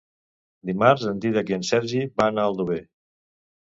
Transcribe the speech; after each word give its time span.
Dimarts 0.69 1.05
en 1.13 1.21
Dídac 1.27 1.53
i 1.53 1.59
en 1.61 1.69
Sergi 1.75 2.05
van 2.25 2.37
a 2.47 2.51
Aldover. 2.53 2.85